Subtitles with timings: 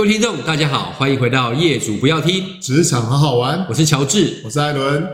[0.00, 5.06] 各位听众，大家好，欢迎回到《业主不要听职场好好玩》，我是乔治，我是艾伦。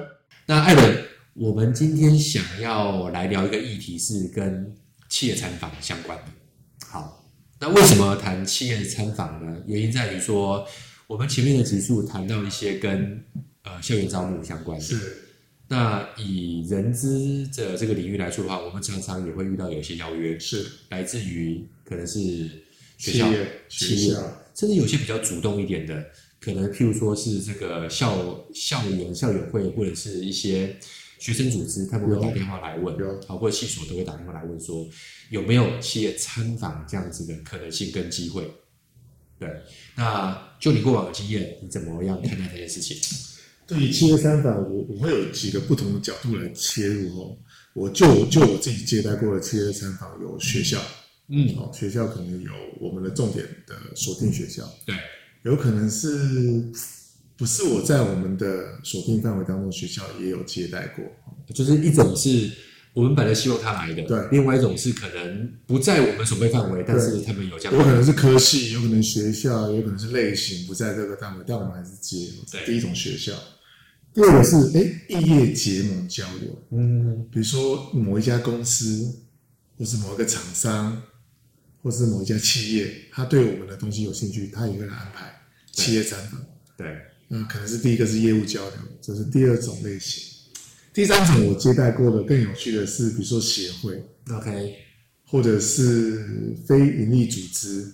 [0.47, 4.73] 那艾伦，我们今天想要来聊一个议题，是跟
[5.09, 6.25] 企业参访相关的。
[6.87, 7.29] 好，
[7.59, 9.61] 那为什么谈企业参访呢？
[9.67, 10.65] 原因在于说，
[11.09, 13.25] 我们前面的集数谈到一些跟
[13.65, 14.85] 呃校园招募相关的。
[14.85, 15.21] 是。
[15.67, 22.21] 那以人资的这个领域来说的话，我们常常也会遇到有些邀约，是来自于可能是
[22.99, 23.29] 学校、
[23.69, 24.15] 企业。
[24.57, 26.05] 甚至有些比较主动一点的，
[26.41, 30.75] 可能譬如说是这个校校园校友会，或者是一些
[31.19, 34.89] 学生组织，他们会打电话来问，好，或者系所都会打电话来问说，
[35.31, 38.51] 有没有企业参访这样子的可能性跟机会？
[39.39, 39.47] 对，
[39.95, 42.97] 那就你过往的经验，你怎么样看待这件事情？
[43.67, 47.37] 对于企业参访，我我会有几个不同的角度来切入哦。
[47.75, 50.79] 我就就我自己接待过的企业参访，有学校。
[50.79, 51.06] 嗯，
[51.59, 54.95] 哦，学校可能有我们的重点的锁定学校，对，
[55.43, 56.71] 有可能是
[57.37, 61.05] 不是我在我们的锁定范围当中，学校也有接待过，
[61.53, 62.49] 就是一种是
[62.95, 73.33] 我们本来希望他来的，对，另外一种是可能不在我们准备范围，但是他们有这样，有可能是科系，有可能学校，有可能是类型不在这个范围，但我们还是接，对，第一种学校，
[74.15, 79.13] 第二个是哎，异业结盟交流，嗯，比如说某一家公司
[79.77, 81.03] 或是某一个厂商。
[81.87, 85.33] 或是某一家企业，他对我们的东西有兴趣，他也会来安排
[85.71, 86.45] 企业参访。
[86.77, 90.25] 对，那可能是第一个是业务交流，这是第二种类型。
[90.93, 94.75] 第三种我接待过的更有趣的是，比如说协会，OK，
[95.27, 97.93] 或者是非营利组织，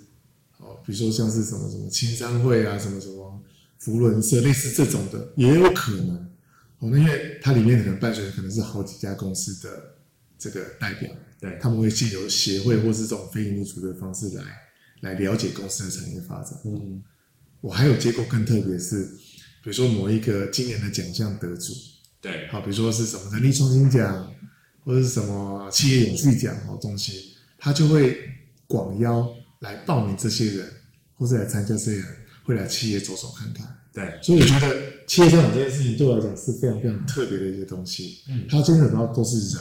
[0.57, 3.43] 哦，比如说像是什么什么青商会啊，什么什么
[3.79, 6.17] 福伦社，类似这种的也有可能。
[6.79, 9.97] 哦，那因为它里面可能伴随的可能是好几家公司的
[10.39, 11.11] 这个代表。
[11.43, 14.45] 对，他们会借由协会或是这种非营利组织的方式来
[15.01, 16.57] 来了解公司的产业发展。
[16.65, 17.03] 嗯，
[17.61, 19.05] 我还有接过更特别是，
[19.61, 21.73] 比如说某一个今年的奖项得主，
[22.21, 24.33] 对，好，比如说是什么人力创新奖，
[24.85, 28.17] 或者是什么企业永续奖好东西，他就会
[28.69, 29.29] 广邀
[29.59, 30.73] 来报名这些人，
[31.17, 32.07] 或者来参加这些人，
[32.45, 33.67] 会来企业走走看看。
[33.93, 34.77] 对，所以我觉得
[35.09, 38.21] 企业参访这件事情对我来讲是非常非常特别的一些东西。
[38.29, 39.59] 嗯，它牵扯到都是人。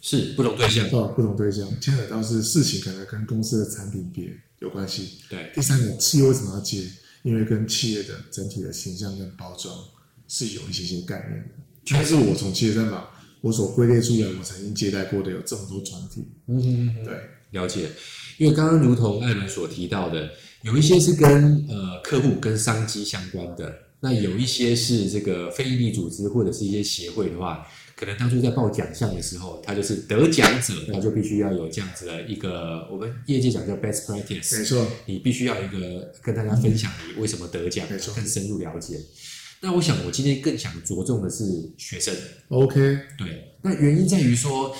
[0.00, 5.18] 是不同对象，哦，不同对象，牵扯到是事情可能跟公司的产品别有关系。
[5.28, 6.84] 对，第三个，企业为什么要接？
[7.24, 9.74] 因为跟企业的整体的形象跟包装
[10.28, 11.54] 是有一些些概念的。
[11.90, 13.08] 但是我从企业参访，
[13.40, 16.24] 我所归类出来，我曾经接待过的有这么多团体。
[16.46, 17.14] 嗯嗯嗯，对，
[17.50, 17.90] 了解。
[18.38, 20.30] 因为刚刚如同艾伦所提到的，
[20.62, 27.66] 有一些是跟呃客户跟商机相关的，那有一些是这个非营利组织或者是一些协会的话。
[27.98, 39.00] 可能当初在报奖项的时候，他就是得奖者，他就必须要有这样子的一个我们业界讲叫 best practice，没错，你必须要一个跟大家分享你为什么得奖，没错，更深入了解。
[39.60, 41.44] 那我想我今天更想着重的是
[41.76, 42.14] 学生
[42.50, 42.78] ，OK，
[43.18, 44.72] 对，那原因在于说，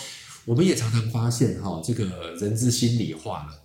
[0.45, 3.62] 我们也常常发现哈，这个人之心理化了，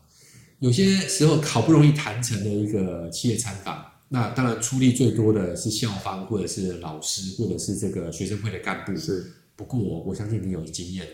[0.58, 3.86] 有些时候好不容易谈成了一个企业参访。
[4.10, 8.96] 那当然出力最多的是校方，或者是老师，或者是这个学生会的干部。
[8.96, 11.08] 是，不过我相信你有经验，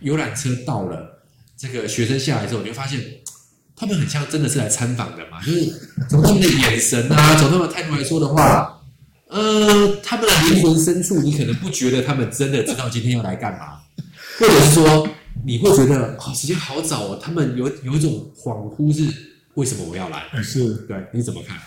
[0.00, 1.22] 游览车到了，
[1.56, 3.00] 这个学生下来之后，你会发现
[3.76, 5.66] 他们很像真的是来参访的嘛，就是
[6.08, 8.82] 从他们的眼神啊，从他们的态度来说的话，
[9.28, 13.80] 呃，他们的灵魂深处，你可能不觉得他们真的知道今天要来干嘛，
[14.38, 15.08] 或者是说
[15.44, 19.12] 你会觉得啊、哦，时间好早哦，他们有有一种恍惚，是
[19.54, 20.24] 为什么我要来？
[20.42, 21.58] 是，对，你怎么看？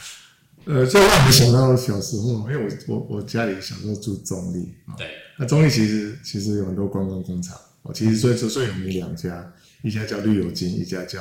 [0.65, 4.63] 呃，这让我想到小时候，因为我我我家里小时候住中坜，
[4.95, 5.07] 对，
[5.39, 9.51] 那中立其实其实有很多观光工厂，哦，其实最最有名两家，
[9.81, 11.19] 一家叫绿油精，一家叫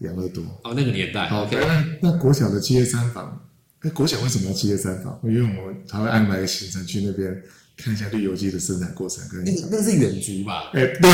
[0.00, 0.42] 养乐多。
[0.64, 1.28] 哦，那个年代。
[1.28, 3.40] 好，那那国小的七业参访，
[3.82, 5.16] 哎，国小为什么要七业参访？
[5.22, 7.40] 因为我们还会安排个行程去那边
[7.76, 9.44] 看一下绿油精的生产过程跟。
[9.44, 10.70] 那那是远足吧？
[10.72, 11.10] 哎，对，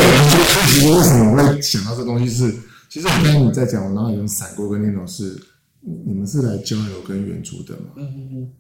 [0.69, 2.51] 其实为什么我会想到这东西是，
[2.89, 5.39] 其实我刚刚你在讲，我脑海中闪过跟念头是。
[5.83, 7.93] 你们是来交流跟援助的吗？
[7.97, 8.53] 嗯嗯嗯。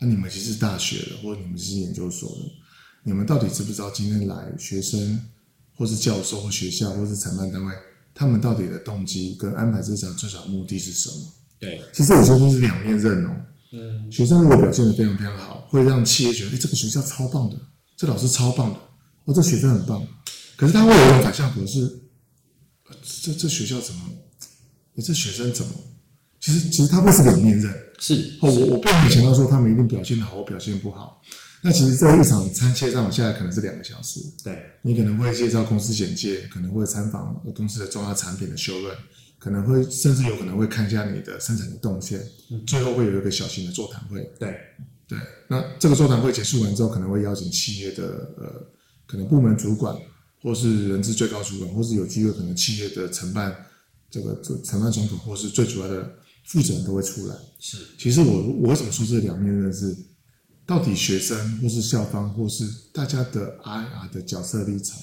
[0.00, 2.52] 那、啊、你们其实是大学的，或者你们是研究所的，
[3.02, 5.20] 你们到底知不知道今天来学生，
[5.74, 7.74] 或是教授，或学校，或是承办单位，
[8.14, 11.32] 他们到底的动机跟安排这场最少目的是什么？
[11.58, 13.30] 对，其实有些东西是两面刃哦。
[13.72, 14.12] 嗯。
[14.12, 17.58] 学生如果表现的非常非常好，会让企业觉得，哎，这个学校超棒的，
[17.96, 18.78] 这老师超棒的，
[19.24, 20.06] 哦，这学生很棒。
[20.56, 22.02] 可是他会有一种反效果是，
[23.22, 24.00] 这这学校怎么，
[25.02, 25.72] 这学生怎么？
[26.40, 27.72] 其实，其实他会是两面刃。
[27.98, 31.20] 是，哦我我并没有强调说他们一定表现得好我表现不好。
[31.60, 34.20] 那其实这一场参切上我下来可能是两个小时。
[34.44, 38.96] 对，你可能会介绍公司简介，可能会参访公司的重要产品的修润，
[39.40, 42.20] 可能会甚至有可能会看一下你的生产的动线，
[42.52, 44.20] 嗯、最后会有一个小型的座谈会。
[44.38, 44.56] 对
[45.08, 45.18] 对，
[45.48, 48.04] 那这个座谈会结束完之后，可能会邀请企业的
[48.38, 48.64] 呃，
[49.06, 49.96] 可能部门主管，
[50.40, 53.52] 或是人资最高主管，或是有机会可能企业的承办
[54.08, 56.08] 这个承办总统，或是最主要的
[56.48, 57.34] 负责人都会出来。
[57.60, 59.96] 是，其实我我怎么说这两面呢是，
[60.66, 64.98] 到底学生或是校方或是大家的 IR 的角色立场，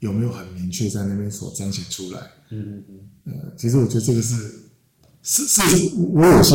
[0.00, 2.20] 有没有很明确在那边所彰显出来？
[2.50, 3.32] 嗯嗯嗯。
[3.32, 4.36] 呃，其实我觉得这个是
[5.22, 5.62] 是是，
[5.96, 6.54] 我有些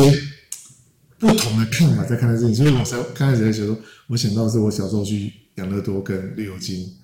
[1.18, 3.76] 不同的看法在看待这件事，所以我才刚开始在想说，
[4.08, 6.94] 我想到是我小时候去养乐多跟绿油精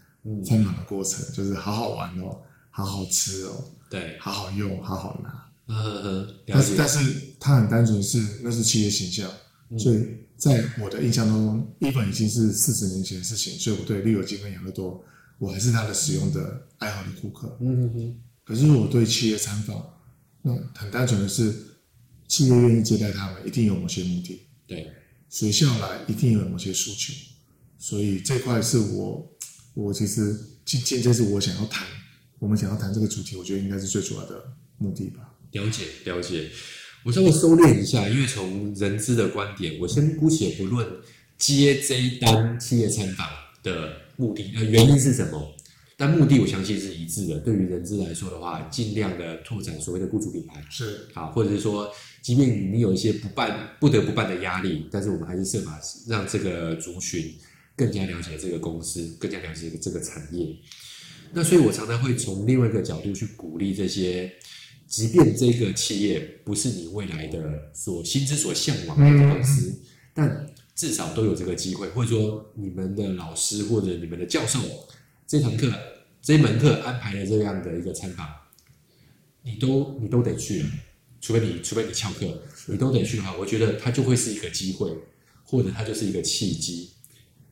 [0.44, 2.36] 参访的过程，就是好好玩哦，
[2.70, 5.41] 好好吃哦，对，好好用，好好拿。
[5.66, 6.34] 嗯嗯嗯。
[6.46, 6.98] 但是但是
[7.38, 9.30] 他很单纯是那是企业形象，
[9.70, 10.06] 嗯、所以
[10.36, 15.04] 在我的印象当中，一本已经是四十年前的事情，所以我对绿油精跟养乐多。
[15.38, 18.20] 我还是他的使用的爱好的顾客，嗯嗯嗯。
[18.44, 19.84] 可是我对企业参访，
[20.40, 21.52] 那很单纯的是，
[22.28, 24.40] 企业愿意接待他们，一定有某些目的。
[24.68, 24.92] 对，
[25.28, 27.12] 学校来一定有某些诉求，
[27.76, 29.28] 所以这块是我，
[29.74, 31.84] 我其实今天这是我想要谈，
[32.38, 34.44] 我们想要谈这个主题，我觉得应该是最主要的
[34.78, 35.31] 目的吧。
[35.52, 36.50] 了解了解，
[37.04, 40.86] 我稍微收敛一下，因为从人资的观点，我先姑且不论
[41.38, 43.26] 接这一单企业参访
[43.62, 44.02] 的。
[44.16, 45.54] 目的呃，原因是什么？
[45.96, 47.40] 但目的我相信是一致的。
[47.40, 51.90] 对于人资来说的话，尽量的拓展所谓的雇主品牌是好，或者是说，
[52.20, 57.34] 即便你有一些不办不得不办的压力，但是我们还是设法让这个族群
[57.74, 60.54] 更加了解这个公司，更加了解这个产业。
[61.32, 64.30] 那所以我常常会从另外一个角度去鼓励这些，
[64.92, 69.78] 即便这个企业不是你未来的所心之所向往的公司，嗯、
[70.12, 70.46] 但。
[70.74, 74.58] 至少都有这个机会，或者说你们的老师或者你们的教授，
[75.26, 75.70] 这堂课
[76.22, 78.26] 这门课安排了这样的一个参访，
[79.42, 80.64] 你都你都得去，
[81.20, 82.26] 除非你除非你翘课，
[82.66, 84.90] 你都得去的话，我觉得它就会是一个机会，
[85.44, 86.94] 或者它就是一个契机。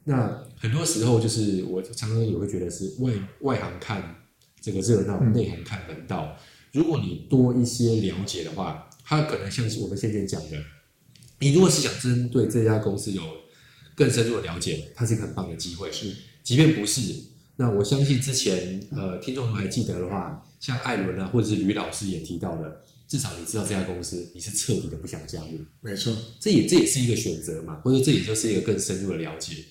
[0.04, 4.16] 那很多时候就是我常常也会觉得是外外行看
[4.62, 6.34] 这个热闹，内行看门道。
[6.72, 10.56] 如果你多一些了解的话，它可能像是我们先前讲的。
[11.40, 13.22] 你如果是想针对这家公司有
[13.94, 15.90] 更深入的了解，它是一个很棒的机会。
[15.90, 17.14] 是，即便不是，
[17.56, 25.58] 那我相信之前呃，听众们还记得的话，像艾伦啊，或者是吕老师也提到的，至少你知道这家公司，你是彻底的不想加入。
[25.81, 29.64] 没错，这也这也是一个选择嘛，或者这也就是一个更深入的了解。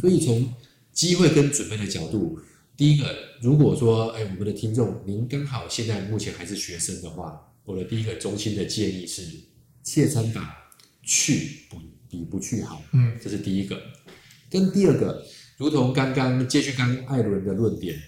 [0.00, 0.54] 所以从
[0.92, 2.38] 机会跟准备的角度，
[2.78, 9.22] 第一个，如果说哎，我们的听众您刚好现在目前还是学生的话，我的第一个衷心的建议是，
[9.82, 10.54] 切餐法。
[11.02, 11.78] 去不
[12.10, 13.80] 比不去好，嗯，这是第一个。
[14.50, 15.24] 跟第二个，
[15.56, 17.98] 如同刚刚接续刚艾伦的论点，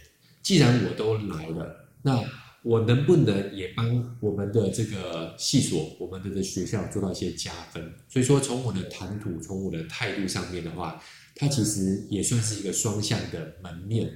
[0.43, 2.23] 既然我都来了，那
[2.63, 7.83] 我能不能也帮我们的这个系所、我们的这学校做到一些加分？
[8.07, 11.03] 所以说，从我的谈吐、从我的态度上面的话，
[11.35, 14.13] 它其实也算是一个双向的门面。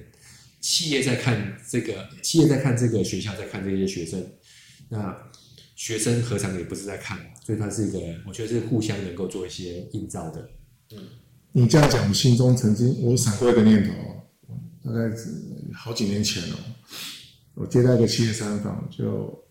[0.65, 4.25] 企业在看这个，企业在看这个学校，在看这些学生，
[4.89, 5.15] 那。
[5.77, 10.49] 学生何尝也不是在看，所以它是一个，我觉得是互相能够做一些映照的。
[10.93, 10.99] 嗯，
[11.51, 13.93] 你这样讲，我心中曾经我闪过一个念头，
[14.85, 15.27] 大概是
[15.73, 16.55] 好几年前哦，
[17.55, 19.43] 我接待一个企业参访，就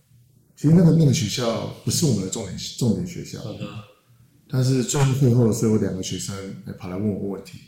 [0.57, 3.69] 其实那个那个学校不是我们的重点重点学校，嗯，
[4.49, 6.35] 但是最后会后的时候，有两个学生
[6.79, 7.59] 跑来问我个问题，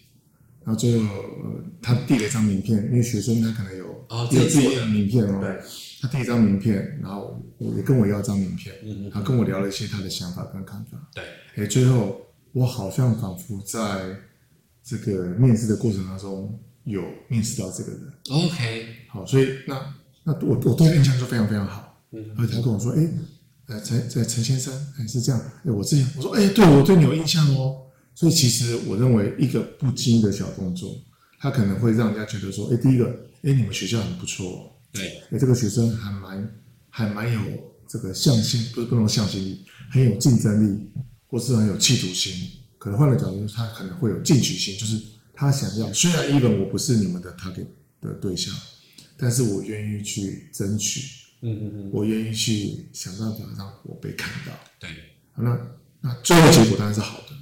[0.67, 5.57] 然后最后呃，他递了一张名片，因为学生他可能有哦，有自己的名片哦，对。
[6.03, 10.99] 他递一张名片，然后也跟我要一张名片，嗯，他跟我聊了一些他的想法跟看法。
[11.15, 12.21] 对，哎，最后
[12.53, 14.15] 我好像仿佛在
[14.85, 18.01] 这个面试的过程当中有面试到这个人。
[18.29, 19.95] OK，好，所以那
[20.25, 22.03] 那我我对他印象就非常非常好。
[22.11, 23.09] 嗯，而且他跟我说，哎，
[23.69, 27.86] 呃，陈陈陈先生，哎，是这样，哎，我之前我说，哎，对我对你有印象哦。
[28.17, 30.99] 所以其实我认为一个不经意的小动作，
[31.39, 33.07] 他可能会让人家觉得说，哎，第一个，
[33.43, 34.51] 哎，你们学校很不错。
[34.51, 36.55] 哦对，哎，这个学生还蛮
[36.89, 37.41] 还蛮有
[37.87, 40.89] 这个向心，不是不能向心力，很有竞争力，
[41.27, 42.33] 或是很有企图心。
[42.79, 44.99] 可能换个角度，他可能会有进取心，就是
[45.35, 45.93] 他想要。
[45.93, 47.67] 虽然 even 我不是你们的 target
[48.01, 48.55] 的对象，
[49.19, 51.03] 但是我愿意去争取，
[51.43, 54.53] 嗯嗯嗯，我愿意去想办法让我被看到。
[54.79, 54.89] 对，
[55.33, 55.61] 好，那
[56.01, 57.37] 那最后结果当然是好的。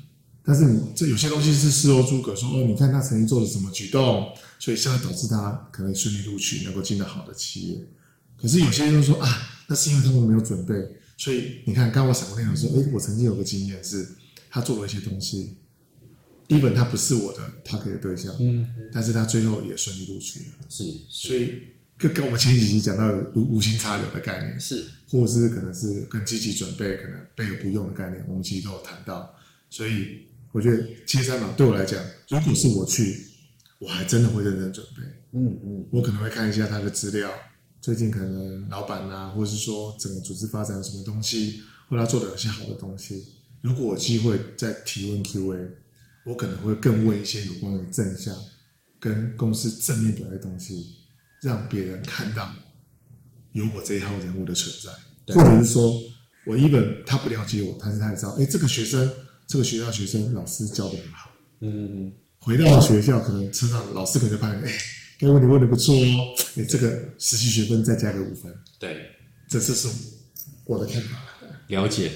[0.47, 7.79] 但是你这有些东西是事后诸葛说哦，你看他曾经做了什么举动，所以现在导致他可能顺利录取，能够进到好的企业。
[8.37, 9.29] 可是有些人说啊，
[9.69, 10.75] 那是因为他们没有准备。
[11.17, 14.07] 所以你看，刚刚我闪过那种说，哎，我曾经有个经验是，
[14.51, 15.57] 他做了一些东西
[16.49, 20.47] ，even 他不是我的，他可以对象，嗯，但是他最后也顺利录取了。
[20.69, 21.63] 是，所以
[21.97, 29.35] 跟跟我们前几集讲到的无无心插柳的概念是，或者是可能是更积极准备，可能备而不用的概念，我们其实都有谈到。
[29.71, 33.27] 所以我觉得企业参访对我来讲，如果是我去，
[33.81, 35.03] 我还真的会认真准备。
[35.33, 37.29] 嗯嗯，我可能会看一下他的资料，
[37.81, 43.25] 最近可能老板啊，或者是说整个组织发展有什么东西，或者他做的有些好的东西。
[43.63, 45.71] 如果有机会再提问 Q&A，
[46.25, 48.33] 我可能会更问一些有关于正向
[49.01, 51.01] 跟公司正面表的东西。
[51.43, 52.55] 让别人看到
[53.53, 55.93] 有我这一号人物的存在，或者是说
[56.47, 59.07] 我一本他不了解我，但是他也知道，哎，这个学生，
[59.55, 61.31] 这个学校学生老师教的很好，
[61.61, 64.73] 嗯嗯，回到学校可能车上老师可能发现，哎，
[65.21, 68.97] 该问你问的不错哦，哎，这个实习学分再加个五分，对，
[69.49, 69.87] 这次是
[70.65, 71.23] 我的看法。
[71.69, 72.11] 了解，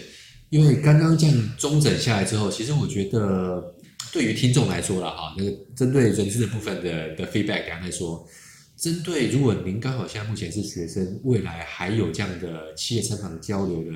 [0.51, 3.73] 因为刚刚这样中整下来之后，其实我觉得
[4.13, 8.29] 对于听众来说了哈，那个针对人事的部分的的 feedback，刚才说。
[8.77, 13.93] 针对如果您刚好现在目前是学生，未来还有这样的企业参访交流的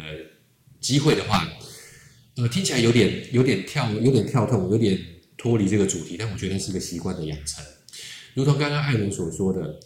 [0.81, 1.45] 机会的话，
[2.37, 4.99] 呃，听起来有点有点跳有点跳痛，有点
[5.37, 7.65] 脱离这个主题，但我觉得是一个习惯的养成。
[8.35, 9.79] 如同刚刚艾伦所说的，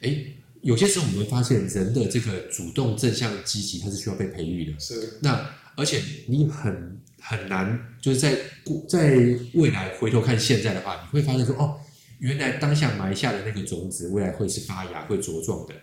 [0.00, 4.78] 诶，有些时候我们发现人的这个主动、正向、积极，它是需要被培育的。
[4.78, 5.18] 是。
[5.22, 8.36] 那而且你很很难，就是在
[8.88, 9.16] 在
[9.54, 11.80] 未来回头看现在的话，你会发现说，哦。
[12.20, 15.74] 原来当下埋下的那个种子，未来会是发芽、会茁壮的。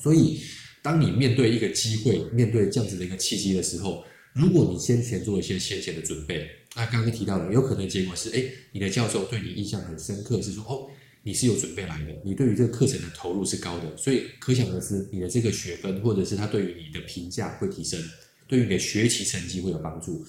[0.00, 0.38] 所以，
[0.82, 4.04] 当你面对一个机会、面对这样子的一个契机的时候，
[4.34, 10.86] 如果你先前做一些先前的准备，那刚刚提到的，有可能结果是，哎，你的教授对你印象很深刻，是说，哦，
[11.22, 18.00] 你是有准备来的，你对于这个课程的投入是高的，所以可想而知，你的这个学分或者是他对于你的评价会提升，
[18.46, 20.24] 对于你的学习成绩会有帮助。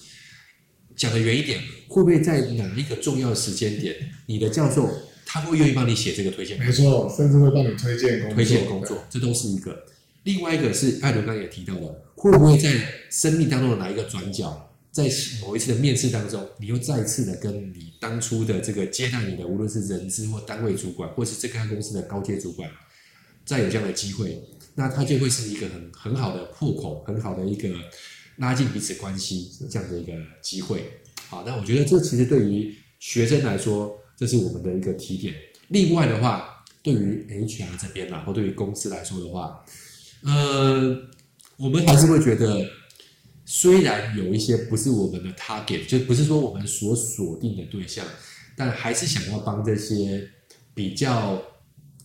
[0.96, 4.88] 讲的远一点，会不会在哪一个重要的时间点，你的教授？
[5.32, 9.86] 他会愿意帮你写这个推荐，没错，甚至会帮你推荐工作，推荐工作，这都是一个。
[10.24, 12.70] 另外一个是艾伦刚也提到的，会不会在
[13.10, 15.10] 生命当中的哪一个转角，在
[15.40, 22.70] 某一次的面试当中，你又再次的跟你当初的这个接待你的，无论是人资或单位主管，或是这家公司的高阶主管，
[23.44, 24.42] 再有这样的机会，
[24.74, 27.68] 那他就会是一个很很好的破口，很好的一个
[28.36, 30.12] 拉近彼此关系这样的一个
[30.42, 30.84] 机会。
[31.28, 33.96] 好，那我觉得这其实对于学生来说。
[34.20, 35.34] 这是我们的一个提点。
[35.68, 39.64] 另外的话，对于 HR 这边，然后对于公司来说的话，
[40.22, 40.96] 呃，
[41.56, 42.68] 我们还是会觉得，
[43.44, 48.04] 虽然有一些不是我们的 target，就不是说我们所锁定的对象，
[48.56, 50.28] 但还是想要帮这些
[50.74, 51.42] 比较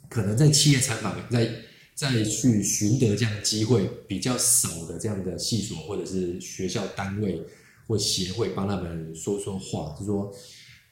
[0.09, 1.49] 可能在企业参访、在
[1.93, 7.41] 再去寻得这样机会比较少的这样的系所或者是学校单位
[7.87, 10.33] 或协会，帮他们说说话，就是说。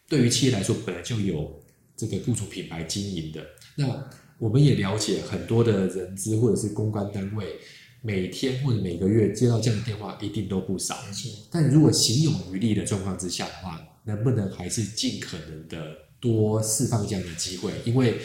[0.05, 1.59] 对于企业来说，本来就有
[1.97, 3.41] 这个雇主品牌经营的。
[3.77, 3.87] 那
[4.43, 7.45] 我们也了解很多的人资或者是公关单位，
[8.01, 10.97] 每天或者每个月接到这样的电话一定都不少。
[11.49, 17.71] 但如果行有余力的状况之下的话，能不能还是尽可能的多释放这样的机会？
[17.85, 18.17] 因为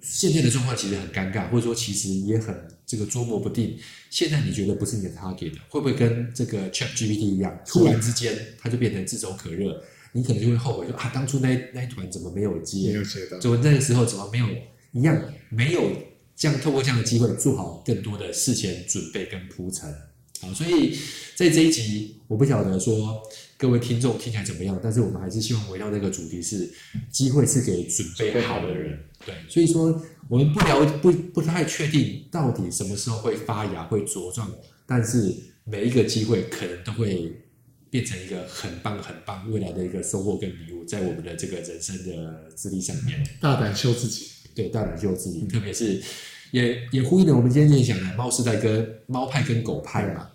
[0.00, 2.54] 现在的状况其实很尴尬，或者说其实也很
[2.86, 3.76] 这个捉摸不定。
[4.10, 9.82] 现在你觉得不是你的 target 的，会不会跟这个 ChatGPT 一样，突然之间它就变成炙手可热？
[10.12, 12.92] 你可能就会后悔说啊，当初那那一团怎么没有接？
[12.92, 13.36] 没有接到。
[13.40, 14.46] 就那个时候怎么没有
[14.92, 15.90] 一样没有
[16.36, 19.92] 这样透过这样的机会做好更多的事前准备跟铺陈。
[20.40, 20.96] 好，所以
[21.34, 23.20] 在这一集，我不晓得说
[23.56, 26.70] 各位听众听起来怎么样，但是我们还是希望围绕那个主题是
[27.10, 28.98] 机会是给准备好的人。
[29.26, 34.50] 对，所以说我们不了不不太确定到底什么时候会发芽会茁壮，
[34.86, 37.44] 但是每一个机会可能都会。
[37.90, 44.26] 变成一个很棒很棒未来的一个收获跟礼物，在我们的这个人生的资历上面，大胆秀自己，
[44.58, 46.02] 对，大胆救自己，特别是
[46.50, 50.28] 也也呼应了我们今天讲的猫是在跟猫派跟狗派嘛。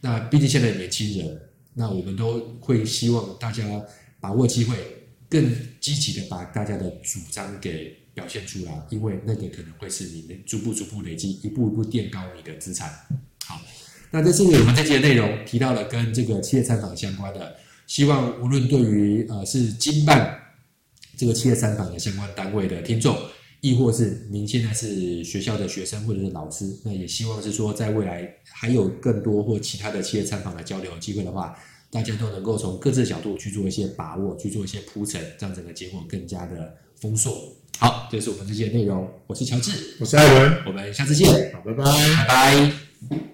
[0.00, 1.38] 那毕竟现在年轻人，
[1.74, 3.62] 那我们都会希望大家
[4.20, 4.74] 把握机会，
[5.28, 12.90] 更积极的把大家的主张给表现出来，因为那个可能会是你能逐步逐步累积，一步一步垫高你的资产。
[13.44, 13.60] 好。
[14.10, 17.56] 那这是我们这期的内容提到了跟这个企业参访相关的，
[17.86, 20.40] 希望无论对于呃是经办
[21.18, 23.14] 这个企业参访的相关单位的听众，
[23.60, 31.56] 亦或是您现在是学校的学生或者是老师，那也希望是说在未来还有更多或其他的企业参访的交流机会的话，
[31.90, 37.52] 大家都能够从各自的角度去做一些把握，去做一些铺陈，让整个结果更加的丰硕。
[37.78, 42.26] 好，这是我们这期的内容，我是乔治，我是艾伦，我们下次见，好，拜拜，拜
[43.08, 43.28] 拜。